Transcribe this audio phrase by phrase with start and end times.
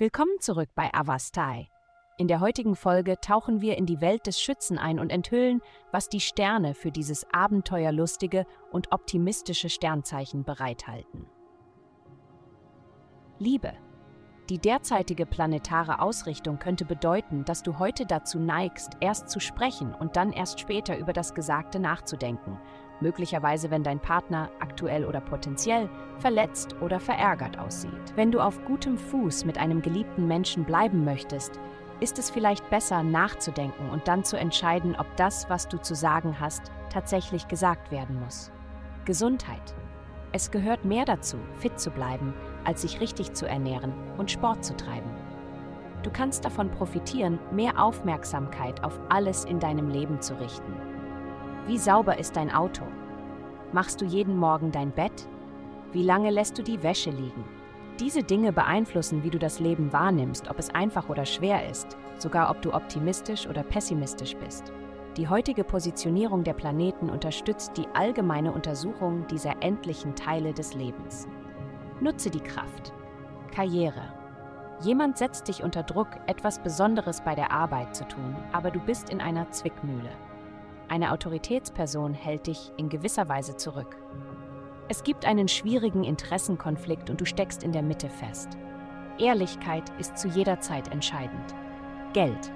[0.00, 1.68] Willkommen zurück bei Avastai.
[2.16, 5.60] In der heutigen Folge tauchen wir in die Welt des Schützen ein und enthüllen,
[5.92, 11.26] was die Sterne für dieses abenteuerlustige und optimistische Sternzeichen bereithalten.
[13.38, 13.74] Liebe.
[14.48, 20.16] Die derzeitige planetare Ausrichtung könnte bedeuten, dass du heute dazu neigst, erst zu sprechen und
[20.16, 22.58] dann erst später über das Gesagte nachzudenken,
[23.00, 25.88] möglicherweise wenn dein Partner, aktuell oder potenziell,
[26.18, 27.92] verletzt oder verärgert aussieht.
[28.16, 31.58] Wenn du auf gutem Fuß mit einem geliebten Menschen bleiben möchtest,
[32.00, 36.36] ist es vielleicht besser nachzudenken und dann zu entscheiden, ob das, was du zu sagen
[36.40, 38.50] hast, tatsächlich gesagt werden muss.
[39.04, 39.74] Gesundheit.
[40.32, 42.32] Es gehört mehr dazu, fit zu bleiben,
[42.64, 45.10] als sich richtig zu ernähren und Sport zu treiben.
[46.02, 50.72] Du kannst davon profitieren, mehr Aufmerksamkeit auf alles in deinem Leben zu richten.
[51.66, 52.82] Wie sauber ist dein Auto?
[53.72, 55.28] Machst du jeden Morgen dein Bett?
[55.92, 57.44] Wie lange lässt du die Wäsche liegen?
[58.00, 62.50] Diese Dinge beeinflussen, wie du das Leben wahrnimmst, ob es einfach oder schwer ist, sogar
[62.50, 64.72] ob du optimistisch oder pessimistisch bist.
[65.16, 71.28] Die heutige Positionierung der Planeten unterstützt die allgemeine Untersuchung dieser endlichen Teile des Lebens.
[72.00, 72.92] Nutze die Kraft.
[73.54, 74.14] Karriere.
[74.80, 79.10] Jemand setzt dich unter Druck, etwas Besonderes bei der Arbeit zu tun, aber du bist
[79.10, 80.10] in einer Zwickmühle.
[80.90, 83.96] Eine Autoritätsperson hält dich in gewisser Weise zurück.
[84.88, 88.58] Es gibt einen schwierigen Interessenkonflikt und du steckst in der Mitte fest.
[89.16, 91.54] Ehrlichkeit ist zu jeder Zeit entscheidend.
[92.12, 92.50] Geld.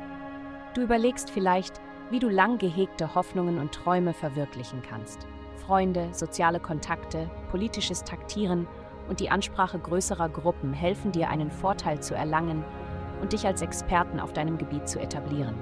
[0.75, 5.29] Du überlegst vielleicht, wie du lang gehegte Hoffnungen und Träume verwirklichen kannst.
[5.55, 8.67] Freunde, soziale Kontakte, politisches Taktieren
[9.09, 12.65] und die Ansprache größerer Gruppen helfen dir, einen Vorteil zu erlangen
[13.21, 15.55] und dich als Experten auf deinem Gebiet zu etablieren.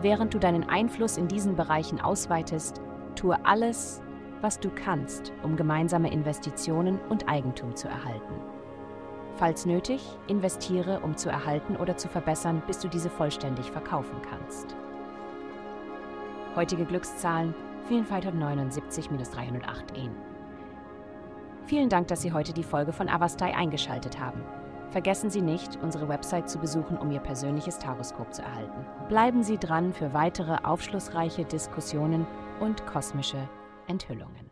[0.00, 2.80] Während du deinen Einfluss in diesen Bereichen ausweitest,
[3.16, 4.00] tue alles,
[4.40, 8.34] was du kannst, um gemeinsame Investitionen und Eigentum zu erhalten.
[9.34, 14.76] Falls nötig, investiere, um zu erhalten oder zu verbessern, bis du diese vollständig verkaufen kannst.
[16.54, 17.54] Heutige Glückszahlen
[17.90, 20.14] 4579-308 EN.
[21.66, 24.42] Vielen Dank, dass Sie heute die Folge von Avastai eingeschaltet haben.
[24.90, 28.86] Vergessen Sie nicht, unsere Website zu besuchen, um Ihr persönliches Taroskop zu erhalten.
[29.08, 32.26] Bleiben Sie dran für weitere aufschlussreiche Diskussionen
[32.60, 33.48] und kosmische
[33.86, 34.47] Enthüllungen.